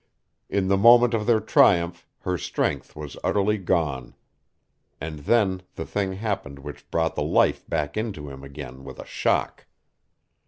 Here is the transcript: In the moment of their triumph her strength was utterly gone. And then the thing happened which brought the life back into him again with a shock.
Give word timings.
In 0.49 0.67
the 0.67 0.77
moment 0.77 1.13
of 1.13 1.27
their 1.27 1.39
triumph 1.39 2.07
her 2.21 2.35
strength 2.35 2.95
was 2.95 3.17
utterly 3.23 3.59
gone. 3.59 4.15
And 4.99 5.19
then 5.19 5.61
the 5.75 5.85
thing 5.85 6.13
happened 6.13 6.57
which 6.57 6.89
brought 6.89 7.13
the 7.13 7.21
life 7.21 7.69
back 7.69 7.95
into 7.95 8.27
him 8.27 8.43
again 8.43 8.83
with 8.83 8.97
a 8.97 9.05
shock. 9.05 9.67